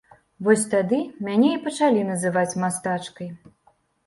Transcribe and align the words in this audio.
Вось 0.45 0.63
тады 0.71 1.01
мяне 1.27 1.51
і 1.57 1.59
пачалі 1.67 2.01
называць 2.09 2.57
мастачкай. 2.65 3.29